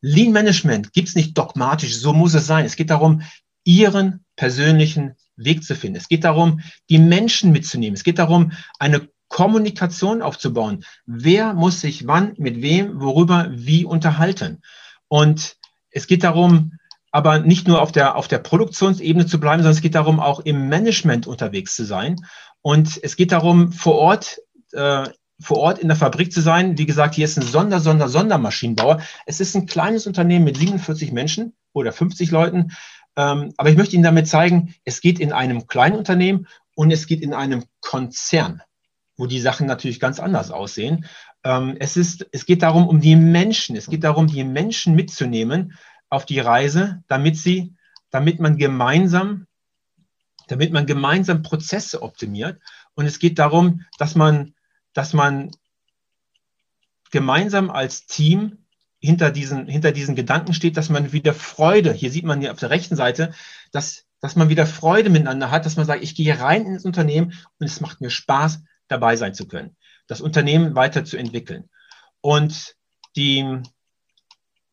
[0.01, 2.65] Lean Management gibt es nicht dogmatisch, so muss es sein.
[2.65, 3.21] Es geht darum,
[3.63, 5.97] ihren persönlichen Weg zu finden.
[5.97, 7.95] Es geht darum, die Menschen mitzunehmen.
[7.95, 10.83] Es geht darum, eine Kommunikation aufzubauen.
[11.05, 14.61] Wer muss sich wann, mit wem, worüber, wie unterhalten?
[15.07, 15.55] Und
[15.89, 16.73] es geht darum,
[17.11, 20.41] aber nicht nur auf der, auf der Produktionsebene zu bleiben, sondern es geht darum, auch
[20.41, 22.17] im Management unterwegs zu sein.
[22.61, 24.39] Und es geht darum, vor Ort,
[24.73, 25.07] äh,
[25.41, 26.77] vor Ort in der Fabrik zu sein.
[26.77, 29.01] Wie gesagt, hier ist ein Sonder, Sonder, Sondermaschinenbauer.
[29.25, 32.73] Es ist ein kleines Unternehmen mit 47 Menschen oder 50 Leuten.
[33.15, 37.07] Ähm, aber ich möchte Ihnen damit zeigen, es geht in einem kleinen Unternehmen und es
[37.07, 38.61] geht in einem Konzern
[39.21, 41.05] wo die Sachen natürlich ganz anders aussehen.
[41.43, 43.75] Ähm, es, ist, es geht darum, um die Menschen.
[43.75, 45.77] Es geht darum, die Menschen mitzunehmen
[46.09, 47.75] auf die Reise, damit sie,
[48.09, 49.45] damit man gemeinsam,
[50.47, 52.59] damit man gemeinsam Prozesse optimiert.
[52.95, 54.55] Und es geht darum, dass man,
[54.93, 55.51] dass man
[57.11, 58.65] gemeinsam als Team
[58.97, 62.59] hinter diesen, hinter diesen Gedanken steht, dass man wieder Freude, hier sieht man hier auf
[62.59, 63.35] der rechten Seite,
[63.71, 67.33] dass, dass man wieder Freude miteinander hat, dass man sagt, ich gehe rein ins Unternehmen
[67.59, 69.75] und es macht mir Spaß, dabei sein zu können,
[70.07, 71.69] das Unternehmen weiterzuentwickeln.
[72.21, 72.75] Und
[73.15, 73.45] die,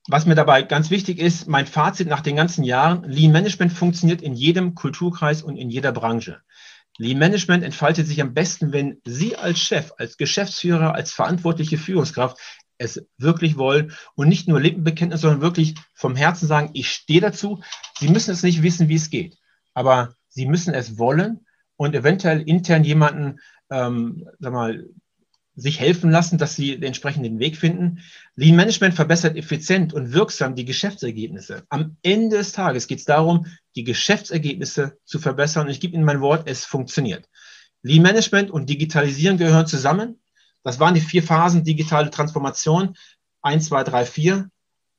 [0.09, 4.22] was mir dabei ganz wichtig ist, mein Fazit nach den ganzen Jahren, Lean Management funktioniert
[4.22, 6.40] in jedem Kulturkreis und in jeder Branche.
[6.98, 12.38] Lean Management entfaltet sich am besten, wenn Sie als Chef, als Geschäftsführer, als verantwortliche Führungskraft
[12.76, 17.62] es wirklich wollen und nicht nur Lippenbekenntnis, sondern wirklich vom Herzen sagen, ich stehe dazu.
[17.98, 19.37] Sie müssen es nicht wissen, wie es geht,
[19.74, 21.46] aber Sie müssen es wollen
[21.78, 23.38] und eventuell intern jemanden
[23.70, 24.84] ähm, sag mal,
[25.54, 28.00] sich helfen lassen, dass sie den entsprechenden Weg finden.
[28.36, 31.64] Lean Management verbessert effizient und wirksam die Geschäftsergebnisse.
[31.68, 35.66] Am Ende des Tages geht es darum, die Geschäftsergebnisse zu verbessern.
[35.66, 37.28] Und ich gebe Ihnen mein Wort, es funktioniert.
[37.82, 40.20] Lean Management und Digitalisieren gehören zusammen.
[40.62, 42.94] Das waren die vier Phasen digitale Transformation.
[43.42, 44.50] Eins, zwei, drei, vier.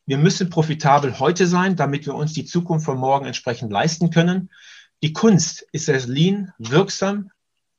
[0.05, 4.49] Wir müssen profitabel heute sein, damit wir uns die Zukunft von morgen entsprechend leisten können.
[5.01, 7.31] Die Kunst ist es lean, wirksam,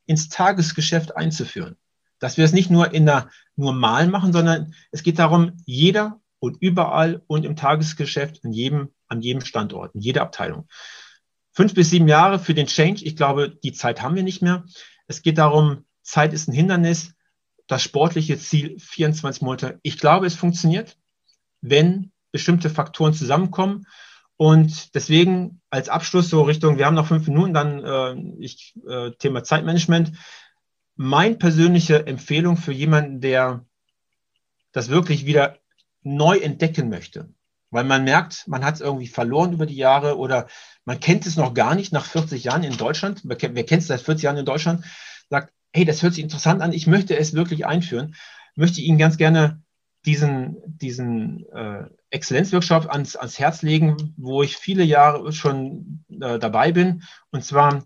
[0.06, 1.76] ins Tagesgeschäft einzuführen.
[2.18, 6.56] Dass wir es nicht nur in der nur machen, sondern es geht darum, jeder und
[6.60, 10.66] überall und im Tagesgeschäft in jedem, an jedem Standort, in jeder Abteilung.
[11.52, 13.04] Fünf bis sieben Jahre für den Change.
[13.04, 14.64] Ich glaube, die Zeit haben wir nicht mehr.
[15.06, 17.14] Es geht darum, Zeit ist ein Hindernis.
[17.66, 19.78] Das sportliche Ziel 24 Monate.
[19.82, 20.96] Ich glaube, es funktioniert,
[21.60, 23.86] wenn bestimmte Faktoren zusammenkommen.
[24.40, 29.10] Und deswegen als Abschluss so Richtung, wir haben noch fünf Minuten, dann äh, ich, äh,
[29.18, 30.12] Thema Zeitmanagement.
[30.96, 33.66] Mein persönliche Empfehlung für jemanden, der
[34.72, 35.58] das wirklich wieder
[36.00, 37.28] neu entdecken möchte,
[37.68, 40.46] weil man merkt, man hat es irgendwie verloren über die Jahre oder
[40.86, 43.20] man kennt es noch gar nicht nach 40 Jahren in Deutschland.
[43.24, 44.86] Wer, kennt es seit 40 Jahren in Deutschland?
[45.28, 48.14] Sagt, hey, das hört sich interessant an, ich möchte es wirklich einführen.
[48.54, 49.62] Möchte Ihnen ganz gerne
[50.06, 56.72] diesen, diesen äh, Exzellenzworkshop ans, ans Herz legen, wo ich viele Jahre schon äh, dabei
[56.72, 57.02] bin.
[57.30, 57.84] Und zwar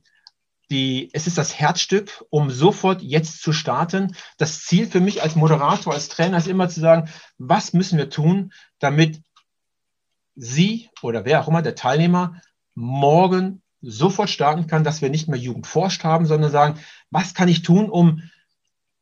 [0.70, 4.16] die, es ist das Herzstück, um sofort jetzt zu starten.
[4.38, 8.10] Das Ziel für mich als Moderator, als Trainer ist immer zu sagen, was müssen wir
[8.10, 9.22] tun, damit
[10.36, 12.40] Sie oder wer auch immer, der Teilnehmer,
[12.74, 17.48] morgen sofort starten kann, dass wir nicht mehr Jugend forscht haben, sondern sagen, was kann
[17.48, 18.22] ich tun, um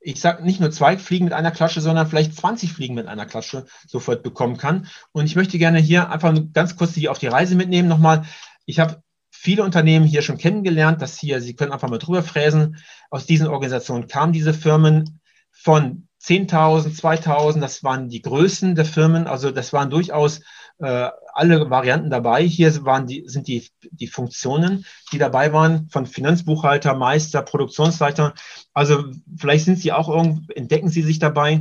[0.02, 3.26] ich sage nicht nur zwei Fliegen mit einer Klatsche, sondern vielleicht 20 Fliegen mit einer
[3.26, 4.88] Klatsche sofort bekommen kann.
[5.12, 7.88] Und ich möchte gerne hier einfach ganz kurz die auf die Reise mitnehmen.
[7.88, 8.24] Nochmal,
[8.66, 12.76] ich habe viele Unternehmen hier schon kennengelernt, dass hier, Sie können einfach mal drüber fräsen,
[13.10, 19.26] aus diesen Organisationen kamen diese Firmen von 10.000, 2.000, das waren die Größen der Firmen,
[19.26, 20.40] also das waren durchaus
[20.78, 22.42] äh, alle Varianten dabei.
[22.42, 28.34] Hier waren die, sind die, die Funktionen, die dabei waren, von Finanzbuchhalter, Meister, Produktionsleiter.
[28.72, 29.04] Also
[29.36, 31.60] vielleicht sind Sie auch irgendwo, entdecken Sie sich dabei.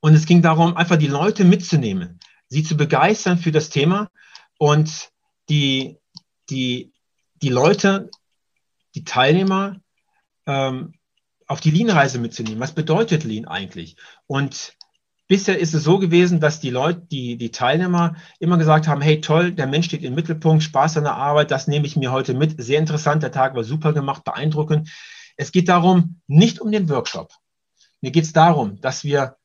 [0.00, 4.10] Und es ging darum, einfach die Leute mitzunehmen, sie zu begeistern für das Thema
[4.58, 5.10] und
[5.48, 5.98] die,
[6.50, 6.92] die,
[7.36, 8.10] die Leute,
[8.94, 9.80] die Teilnehmer
[10.46, 10.92] ähm,
[11.46, 12.60] auf die Lean-Reise mitzunehmen.
[12.60, 13.96] Was bedeutet Lean eigentlich?
[14.26, 14.76] Und
[15.26, 19.22] Bisher ist es so gewesen, dass die Leute, die, die Teilnehmer immer gesagt haben, hey
[19.22, 22.34] toll, der Mensch steht im Mittelpunkt, Spaß an der Arbeit, das nehme ich mir heute
[22.34, 22.62] mit.
[22.62, 24.90] Sehr interessant, der Tag war super gemacht, beeindruckend.
[25.36, 27.32] Es geht darum, nicht um den Workshop.
[28.02, 29.36] Mir geht es darum, dass wir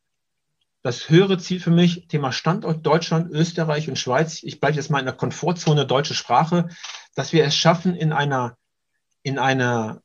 [0.82, 5.00] das höhere Ziel für mich, Thema Standort Deutschland, Österreich und Schweiz, ich bleibe jetzt mal
[5.00, 6.68] in der Komfortzone deutsche Sprache,
[7.16, 8.58] dass wir es schaffen, in einer,
[9.24, 10.02] in einer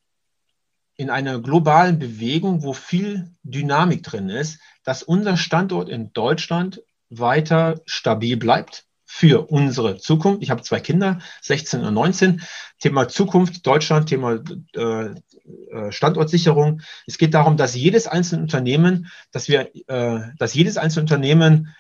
[0.97, 7.81] in einer globalen Bewegung, wo viel Dynamik drin ist, dass unser Standort in Deutschland weiter
[7.87, 10.43] stabil bleibt für unsere Zukunft.
[10.43, 12.43] Ich habe zwei Kinder, 16 und 19.
[12.81, 14.41] Thema Zukunft, Deutschland, Thema
[14.75, 16.81] äh, äh, Standortsicherung.
[17.07, 21.75] Es geht darum, dass jedes einzelne Unternehmen, dass wir, äh, dass jedes einzelne Unternehmen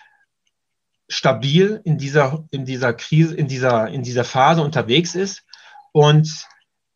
[1.09, 5.45] stabil in dieser, in dieser Krise, in dieser, in dieser Phase unterwegs ist
[5.93, 6.47] und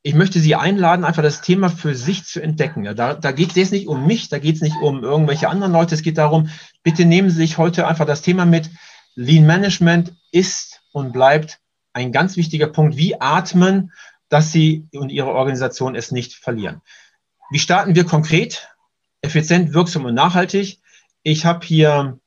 [0.08, 2.84] ich möchte Sie einladen, einfach das Thema für sich zu entdecken.
[2.96, 5.74] Da, da geht es jetzt nicht um mich, da geht es nicht um irgendwelche anderen
[5.74, 5.94] Leute.
[5.94, 6.48] Es geht darum,
[6.82, 8.70] bitte nehmen Sie sich heute einfach das Thema mit.
[9.16, 11.60] Lean Management ist und bleibt
[11.92, 12.96] ein ganz wichtiger Punkt.
[12.96, 13.92] Wie atmen,
[14.30, 16.80] dass Sie und Ihre Organisation es nicht verlieren.
[17.50, 18.70] Wie starten wir konkret?
[19.20, 20.80] Effizient, wirksam und nachhaltig.
[21.22, 22.18] Ich habe hier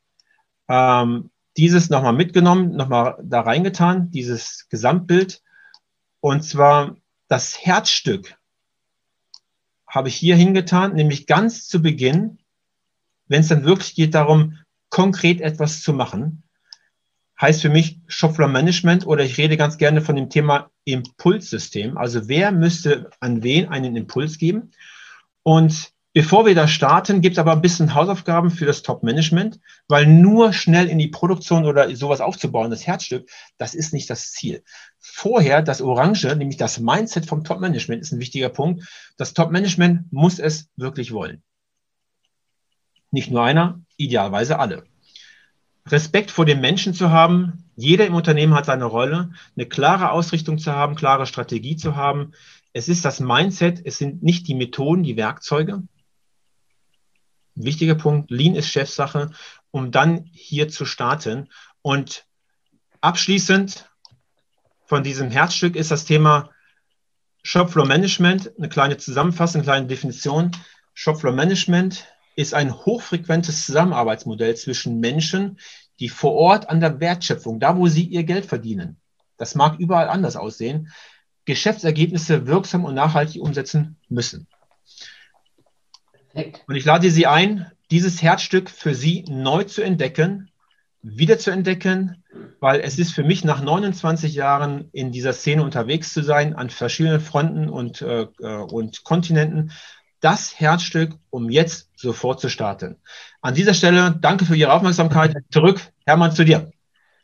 [0.70, 5.42] ähm, dieses nochmal mitgenommen, nochmal da reingetan, dieses Gesamtbild.
[6.20, 7.01] Und zwar
[7.32, 8.38] das Herzstück
[9.88, 12.40] habe ich hier hingetan, nämlich ganz zu Beginn,
[13.28, 14.58] wenn es dann wirklich geht darum,
[14.90, 16.44] konkret etwas zu machen,
[17.40, 21.98] heißt für mich Shopfloor Management oder ich rede ganz gerne von dem Thema Impulssystem.
[21.98, 24.72] Also wer müsste an wen einen Impuls geben?
[25.42, 30.06] Und Bevor wir da starten, gibt es aber ein bisschen Hausaufgaben für das Top-Management, weil
[30.06, 34.62] nur schnell in die Produktion oder sowas aufzubauen, das Herzstück, das ist nicht das Ziel.
[35.00, 38.84] Vorher das Orange, nämlich das Mindset vom Top-Management, ist ein wichtiger Punkt.
[39.16, 41.44] Das Top-Management muss es wirklich wollen.
[43.10, 44.84] Nicht nur einer, idealerweise alle.
[45.88, 47.70] Respekt vor den Menschen zu haben.
[47.78, 49.32] Jeder im Unternehmen hat seine Rolle.
[49.56, 52.34] Eine klare Ausrichtung zu haben, klare Strategie zu haben.
[52.74, 55.84] Es ist das Mindset, es sind nicht die Methoden, die Werkzeuge
[57.56, 59.32] wichtiger Punkt, Lean ist Chefsache,
[59.72, 61.50] um dann hier zu starten.
[61.82, 62.26] Und
[63.02, 63.90] abschließend
[64.86, 66.50] von diesem Herzstück ist das Thema
[67.44, 70.52] Shopfloor Management, eine kleine Zusammenfassung, eine kleine Definition.
[70.94, 75.58] Shopfloor Management ist ein hochfrequentes Zusammenarbeitsmodell zwischen Menschen,
[76.00, 79.00] die vor Ort an der Wertschöpfung, da wo sie ihr Geld verdienen,
[79.38, 80.92] das mag überall anders aussehen,
[81.46, 84.48] Geschäftsergebnisse wirksam und nachhaltig umsetzen müssen.
[86.34, 86.64] Perfekt.
[86.68, 90.50] Und ich lade Sie ein, dieses Herzstück für Sie neu zu entdecken,
[91.02, 92.24] wieder zu entdecken,
[92.60, 96.70] weil es ist für mich nach 29 Jahren in dieser Szene unterwegs zu sein, an
[96.70, 99.72] verschiedenen Fronten und, äh, und Kontinenten,
[100.20, 102.98] das Herzstück, um jetzt sofort zu starten.
[103.42, 105.36] An dieser Stelle danke für Ihre Aufmerksamkeit.
[105.52, 106.72] Zurück, Hermann, zu dir.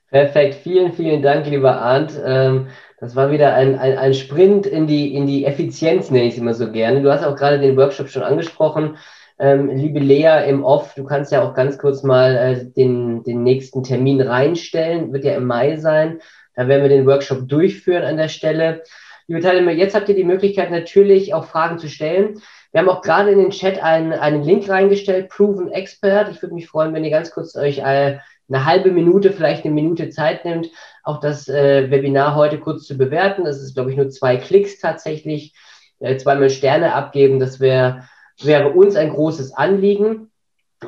[0.10, 2.14] Perfekt, vielen, vielen Dank, lieber Arndt.
[2.26, 2.68] Ähm,
[3.00, 6.40] das war wieder ein, ein, ein Sprint in die, in die Effizienz, nenne ich es
[6.40, 7.02] immer so gerne.
[7.02, 8.98] Du hast auch gerade den Workshop schon angesprochen.
[9.38, 13.44] Ähm, liebe Lea im Off, du kannst ja auch ganz kurz mal äh, den, den
[13.44, 15.12] nächsten Termin reinstellen.
[15.12, 16.20] Wird ja im Mai sein.
[16.56, 18.84] Da werden wir den Workshop durchführen an der Stelle.
[19.28, 22.42] Liebe Teilnehmer, jetzt habt ihr die Möglichkeit natürlich auch Fragen zu stellen.
[22.72, 26.30] Wir haben auch gerade in den Chat einen, einen Link reingestellt, Proven Expert.
[26.32, 29.74] Ich würde mich freuen, wenn ihr ganz kurz euch äh, eine halbe Minute, vielleicht eine
[29.74, 30.70] Minute Zeit nimmt,
[31.04, 33.46] auch das äh, Webinar heute kurz zu bewerten.
[33.46, 35.54] Das ist, glaube ich, nur zwei Klicks tatsächlich.
[36.00, 38.08] Äh, zweimal Sterne abgeben, das wäre
[38.44, 40.30] wäre uns ein großes Anliegen.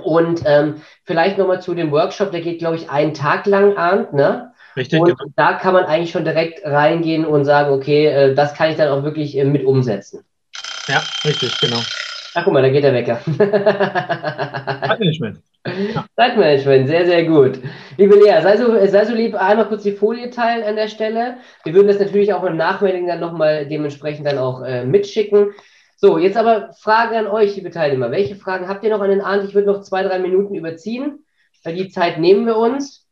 [0.04, 4.08] Und ähm, vielleicht nochmal zu dem Workshop, der geht, glaube ich, einen Tag lang an,
[4.12, 4.54] ne?
[4.76, 5.00] Richtig.
[5.00, 5.32] Und genau.
[5.36, 8.90] da kann man eigentlich schon direkt reingehen und sagen, okay, äh, das kann ich dann
[8.90, 10.24] auch wirklich äh, mit umsetzen.
[10.88, 11.82] Ja, richtig, genau.
[12.40, 13.20] Ach, guck mal, da geht der Wecker.
[14.88, 15.40] Zeitmanagement.
[15.66, 16.06] Ja.
[16.16, 17.60] Zeitmanagement, sehr, sehr gut.
[17.98, 21.40] Liebe Lea, sei so, sei so lieb, einmal kurz die Folie teilen an der Stelle.
[21.66, 25.52] Wir würden das natürlich auch im Nachmelding dann nochmal dementsprechend dann auch äh, mitschicken.
[25.98, 28.10] So, jetzt aber Fragen an euch, liebe Teilnehmer.
[28.10, 29.44] Welche Fragen habt ihr noch an den Arndt?
[29.44, 31.26] Ich würde noch zwei, drei Minuten überziehen,
[31.66, 33.09] weil die Zeit nehmen wir uns.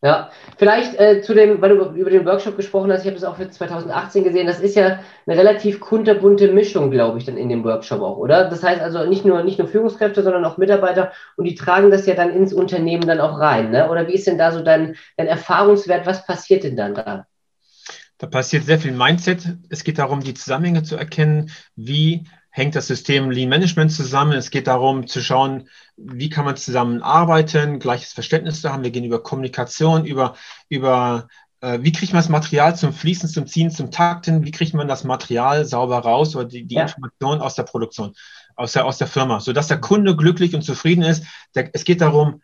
[0.00, 3.24] Ja, vielleicht äh, zu dem, weil du über den Workshop gesprochen hast, ich habe das
[3.24, 7.48] auch für 2018 gesehen, das ist ja eine relativ kunterbunte Mischung, glaube ich, dann in
[7.48, 8.48] dem Workshop auch, oder?
[8.48, 12.06] Das heißt also nicht nur, nicht nur Führungskräfte, sondern auch Mitarbeiter und die tragen das
[12.06, 13.90] ja dann ins Unternehmen dann auch rein, ne?
[13.90, 16.06] Oder wie ist denn da so dein, dein Erfahrungswert?
[16.06, 17.26] Was passiert denn dann da?
[18.18, 19.56] Da passiert sehr viel Mindset.
[19.68, 21.50] Es geht darum, die Zusammenhänge zu erkennen.
[21.74, 22.24] Wie
[22.58, 24.32] hängt das System Lean Management zusammen?
[24.32, 28.82] Es geht darum zu schauen, wie kann man zusammenarbeiten, gleiches Verständnis zu haben.
[28.82, 30.34] Wir gehen über Kommunikation, über,
[30.68, 31.28] über
[31.60, 34.44] äh, wie kriegt man das Material zum Fließen, zum Ziehen, zum Takten?
[34.44, 36.82] Wie kriegt man das Material sauber raus oder die, die ja.
[36.82, 38.14] Information aus der Produktion,
[38.56, 41.24] aus der, aus der Firma, sodass der Kunde glücklich und zufrieden ist?
[41.54, 42.42] Der, es geht darum,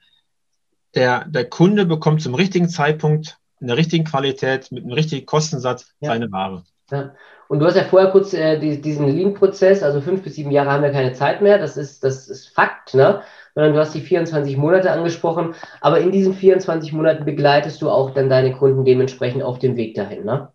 [0.94, 5.92] der, der Kunde bekommt zum richtigen Zeitpunkt in der richtigen Qualität, mit einem richtigen Kostensatz
[6.00, 6.10] ja.
[6.10, 6.64] seine Ware.
[6.90, 7.14] Ja.
[7.48, 10.70] Und du hast ja vorher kurz äh, die, diesen Lean-Prozess, also fünf bis sieben Jahre
[10.70, 13.22] haben wir keine Zeit mehr, das ist, das ist Fakt, ne?
[13.54, 18.10] Sondern du hast die 24 Monate angesprochen, aber in diesen 24 Monaten begleitest du auch
[18.10, 20.52] dann deine Kunden dementsprechend auf dem Weg dahin, ne?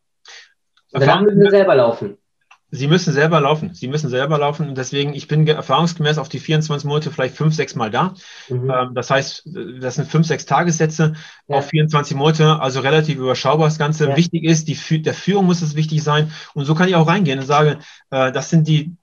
[0.91, 2.17] Und dann müssen sie selber laufen.
[2.71, 3.73] Sie müssen selber laufen.
[3.73, 4.69] Sie müssen selber laufen.
[4.69, 8.13] Und deswegen, ich bin erfahrungsgemäß auf die 24 Monate vielleicht fünf, sechs Mal da.
[8.47, 8.69] Mhm.
[8.69, 9.49] Ähm, das heißt,
[9.82, 11.13] das sind fünf, sechs Tagessätze
[11.47, 11.55] ja.
[11.55, 14.10] auf 24 Monate, also relativ überschaubar das Ganze.
[14.10, 14.15] Ja.
[14.15, 16.32] Wichtig ist, die, der Führung muss es wichtig sein.
[16.53, 17.79] Und so kann ich auch reingehen und sage,
[18.12, 18.95] äh, das sind die,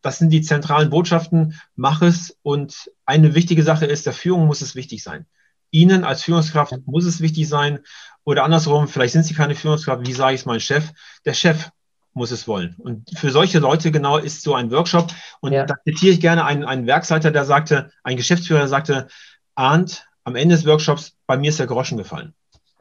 [0.00, 2.38] das sind die zentralen Botschaften, mach es.
[2.42, 5.26] Und eine wichtige Sache ist, der Führung muss es wichtig sein.
[5.70, 7.80] Ihnen als Führungskraft muss es wichtig sein.
[8.24, 10.90] Oder andersrum, vielleicht sind Sie keine Führungskraft, wie sage ich es meinem Chef?
[11.24, 11.70] Der Chef
[12.12, 12.74] muss es wollen.
[12.78, 15.08] Und für solche Leute genau ist so ein Workshop.
[15.40, 15.64] Und ja.
[15.64, 19.08] da zitiere ich gerne einen, einen Werksleiter, der sagte, ein Geschäftsführer, der sagte,
[19.54, 22.34] ahnt, am Ende des Workshops, bei mir ist der Groschen gefallen.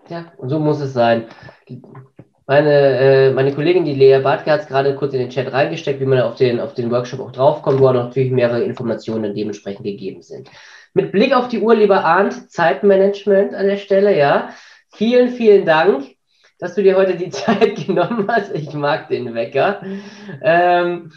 [0.09, 1.27] Ja, und so muss es sein.
[2.47, 5.99] Meine, äh, meine Kollegin, die Lea Bartke, hat es gerade kurz in den Chat reingesteckt,
[5.99, 9.83] wie man auf den, auf den Workshop auch draufkommt, wo auch natürlich mehrere Informationen dementsprechend
[9.83, 10.49] gegeben sind.
[10.95, 14.49] Mit Blick auf die Uhr, lieber Arndt, Zeitmanagement an der Stelle, ja.
[14.91, 16.15] Vielen, vielen Dank
[16.59, 18.53] dass du dir heute die Zeit genommen hast.
[18.53, 19.81] Ich mag den Wecker.
[20.41, 21.11] Ähm,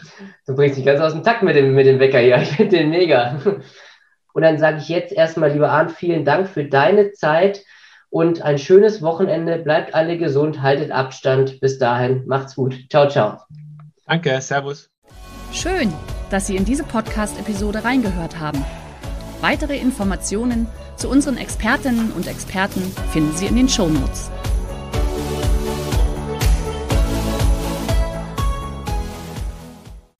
[0.47, 2.37] du bringst dich ganz aus dem Takt mit dem, mit dem Wecker hier.
[2.41, 3.39] Ich finde den mega.
[4.33, 7.63] Und dann sage ich jetzt erstmal, lieber Arndt, vielen Dank für deine Zeit
[8.09, 9.59] und ein schönes Wochenende.
[9.59, 11.59] Bleibt alle gesund, haltet Abstand.
[11.59, 12.75] Bis dahin, macht's gut.
[12.89, 13.39] Ciao, ciao.
[14.07, 14.89] Danke, Servus.
[15.51, 15.93] Schön,
[16.31, 18.63] dass Sie in diese Podcast-Episode reingehört haben.
[19.41, 24.31] Weitere Informationen zu unseren Expertinnen und Experten finden Sie in den Show Notes.